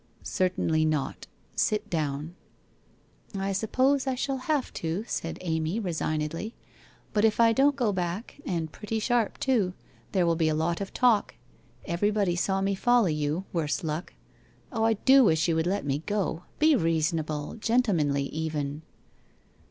'Certainly 0.23 0.83
not. 0.85 1.27
Sit 1.55 1.87
down.' 1.87 2.33
1 3.33 3.43
I 3.43 3.51
suppose 3.51 4.07
I 4.07 4.15
shall 4.15 4.39
have 4.49 4.73
to/ 4.73 5.03
said 5.05 5.37
Amy 5.41 5.79
resignedly, 5.79 6.55
* 6.81 7.13
but 7.13 7.23
if 7.23 7.39
I 7.39 7.53
don't 7.53 7.75
go 7.75 7.93
back, 7.93 8.41
and 8.43 8.71
pretty 8.71 8.97
sharp 8.97 9.37
too, 9.37 9.73
there 10.11 10.25
will 10.25 10.35
be 10.35 10.49
a 10.49 10.55
lot 10.55 10.81
of 10.81 10.91
talk. 10.91 11.35
Everybody 11.85 12.35
saw 12.35 12.61
me 12.61 12.73
follow 12.73 13.05
you, 13.05 13.45
worse 13.53 13.83
luck! 13.83 14.15
Oh, 14.71 14.85
I 14.85 14.93
do 14.93 15.23
wish 15.23 15.47
you 15.47 15.53
would 15.55 15.67
let 15.67 15.85
me 15.85 16.01
go! 16.07 16.45
Be 16.57 16.75
reasonable! 16.75 17.57
Gentle 17.59 17.93
manly, 17.93 18.23
even 18.29 18.81